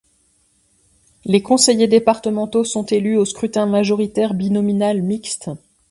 [1.25, 5.51] Les conseillers départementaux sont élus au scrutin majoritaire binominal mixte.